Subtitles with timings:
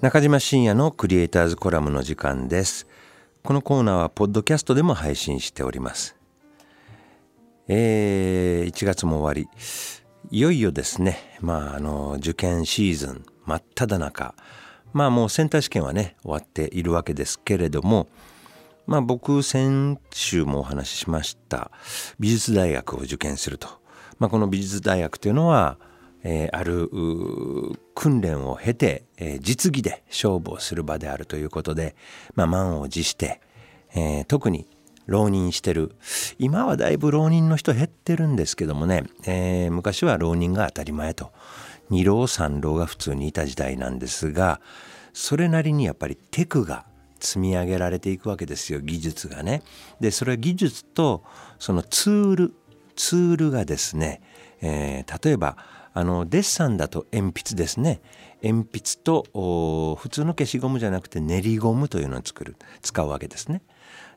[0.00, 2.86] 中島信也のクリエイターズコラムの時間です。
[3.42, 6.14] このコーナーはポッドキャストでも配信しております。
[7.66, 9.48] えー、1月も終わり。
[10.30, 11.18] いよいよですね。
[11.40, 14.36] まああの受験シーズン真っ只中。
[14.92, 18.06] まあもうセンター試験はね終わっているわけですけれども
[18.86, 21.70] まあ僕先週もお話ししました
[22.18, 23.68] 美術大学を受験すると、
[24.18, 25.76] まあ、この美術大学というのは
[26.24, 26.90] えー、ある
[27.94, 31.94] 訓練を経て、えー、実技で勝負をする場であるということで、
[32.34, 33.40] まあ、満を持して、
[33.94, 34.66] えー、特に
[35.06, 35.96] 浪人してる
[36.38, 41.32] 今はだいぶ浪人の人減ってるんですけどもね、えー、昔は浪人が当たり前と
[41.88, 44.60] 二浪三浪が普通にいた時代なんですが
[45.14, 46.84] それなりにやっぱりテクが
[47.20, 49.62] 積み上げられていくわけですよ技術がね。
[49.98, 51.24] でそれは技術と
[51.58, 52.54] そのツール
[52.98, 54.20] ツールがですね、
[54.60, 55.56] えー、例えば
[55.94, 58.00] あのデッサンだと鉛筆ですね
[58.42, 63.62] 鉛筆と普通の消しゴムじゃなくて練りゴムというのを作る使うわけですね。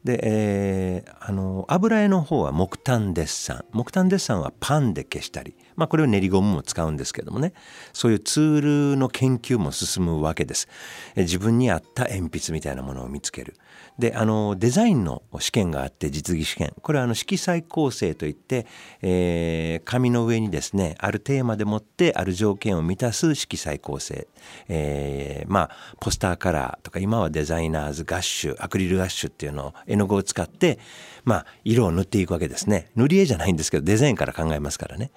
[0.03, 7.53] で、えー、あの油絵の方は木炭デッサン木炭デッサンはパンで消したり、まあ、これを練りゴムも使うんですけどもね。
[7.91, 10.67] そういうツールの研究も進むわけです。
[11.15, 13.55] 自分に合った鉛筆みたいなものを見つける。
[13.97, 16.73] であのデザインの試験があって実技試験。
[16.83, 18.67] これはあの色彩構成といって、
[19.01, 24.27] えー、紙の上にですねあるテーマでもってある条件を満たす色彩構成、
[24.69, 30.77] えー、まあポスターカラーとか今はデザイナーズガッシュアクリルガッシュっていうのを絵の具を使って
[31.23, 32.91] まあ色を塗っていくわけですね。
[32.95, 35.11] 塗り絵じゃないんですけどデザインから考えますからね。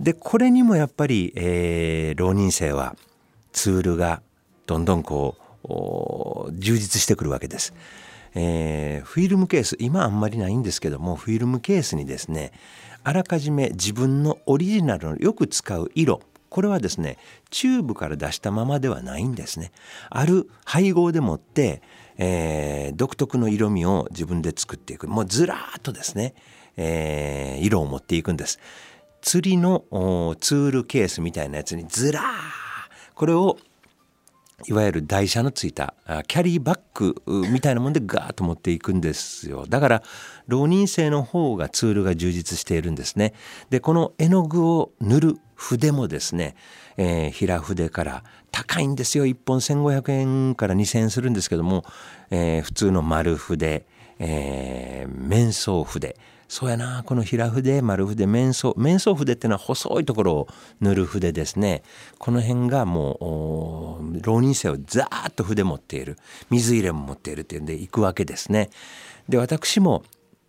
[0.00, 2.96] でこれにもやっぱり、えー、浪人生は
[3.52, 4.22] ツールが
[4.66, 5.36] どんどんこ
[6.48, 7.72] う充実してくるわけです。
[8.34, 12.52] えー、フィルムケース今あんまりないんですけどもフィルムケースにですね
[13.04, 17.18] あらかじめ自分のオリジナルのよく使う色これはですね
[17.50, 19.72] チューブから出したままではないんですね。
[20.10, 21.82] ある配合でもって、
[22.18, 26.34] えー、独特の色味を自分で作っていくもうずらーっとですね、
[26.76, 28.60] えー、色を持っていくんです。
[29.22, 29.84] 釣りの
[30.40, 32.24] ツールケースみたいなやつにずらー
[33.14, 33.56] これを
[34.66, 35.94] いわゆる台車のついた
[36.28, 39.66] キャリーバッグみたいなもんでガーッと持っていくんですよ。
[39.68, 40.02] だから
[40.46, 43.34] 浪人生の方がツールが充実しているんですね。
[43.70, 46.54] でこの絵の具を塗る筆もですね、
[46.96, 49.26] えー、平筆から高いんですよ。
[49.26, 51.84] 1本1500円から2000円するんですけども、
[52.30, 53.84] えー、普通の丸筆、
[54.18, 56.16] えー、面相筆。
[56.52, 60.48] そうやなこの平筆丸筆面相面相筆っていうのは細いところを
[60.82, 61.82] 塗る筆ですね。
[62.18, 66.18] この辺がもう浪人生をザーッと筆持っている。
[66.50, 68.68] 水入れも持っているっていうんで行くわけですね。
[69.30, 70.02] で私も、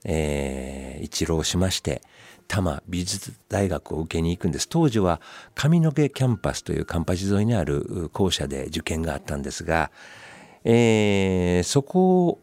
[0.04, 2.02] えー、一浪しまして
[2.50, 4.68] 多摩美術大学を受けに行くんです。
[4.68, 5.22] 当時は
[5.56, 9.90] 上野毛キャンパスというカンパチ沿いにある校舎で受験があったんですが、
[10.66, 12.42] えー、そこ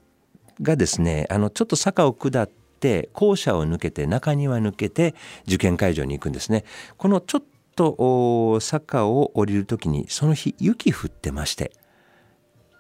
[0.63, 2.51] がですねあのちょっと坂を下っ
[2.81, 5.15] て校舎を抜けて中庭抜けて
[5.47, 6.65] 受験会場に行くんですね。
[6.97, 7.43] このちょっ
[7.77, 11.73] と坂を降りる時にその日雪降ってまして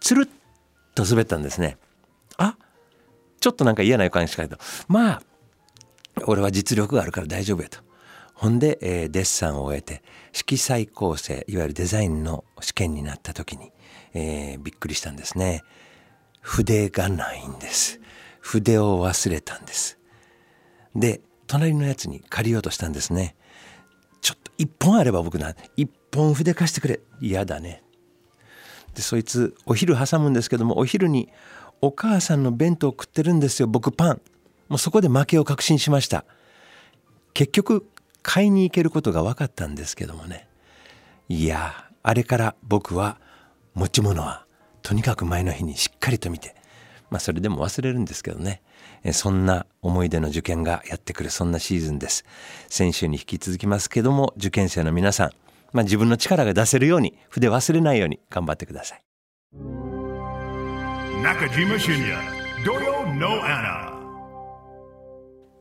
[0.00, 0.28] つるっ
[0.94, 1.78] と滑ったんですね。
[2.36, 2.56] あ
[3.40, 4.58] ちょっとなんか嫌な予感しかないと
[4.88, 5.22] まあ
[6.26, 7.78] 俺は実力があるから大丈夫やと。
[8.34, 10.02] ほんで、えー、デッサンを終えて
[10.32, 13.70] 色彩構成いわゆるデザインの試験になった時に、
[14.14, 15.62] えー、びっくりしたんですね。
[16.40, 18.00] 筆がないんです。
[18.40, 19.98] 筆を忘れたんです。
[20.94, 23.36] で隣のやつに借りようとしたんですね。
[24.20, 27.00] ちょっと一本あれば僕な一本筆貸してくれ。
[27.20, 27.82] 嫌だね。
[28.94, 31.30] でそいつお昼挟むんですけどもお昼に
[31.80, 33.68] お母さんの弁当を食ってるんですよ。
[33.68, 34.20] 僕パン。
[34.68, 36.24] もうそこで負けを確信しました。
[37.34, 37.86] 結局
[38.22, 40.48] 買いに行けることが分かったんですけどもね。
[41.28, 43.18] いやあれから僕は
[43.74, 44.46] 持ち物は
[44.82, 46.54] とにかく前の日にしっかりと見て
[47.10, 48.62] まあそれでも忘れるんですけどね。
[49.12, 52.24] そんな思い出の受験がやってくるそんなシーズンです。
[52.68, 55.30] 先週に引き続きますけども受験生の皆さん、
[55.72, 59.02] まあ、自分の力が出せるように筆忘れないように頑張ってください。
[61.22, 64.00] 中島信也土曜のアナ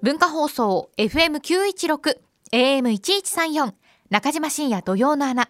[0.02, 2.18] 文化放送 FM916
[2.54, 3.74] AM1134
[4.10, 5.50] 中島信也土曜の穴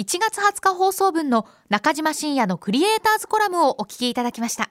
[0.00, 4.70] 1月20日放送分の中島信也のクリエイターズコラムをお聞きいただきました。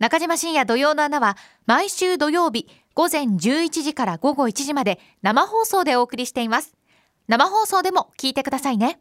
[0.00, 1.36] 中島深也土曜の穴は
[1.66, 6.74] 毎週土曜日午前11時から午後1時まで生放送でお送りしています。
[7.28, 8.98] 生放送でも聞いてくださいね。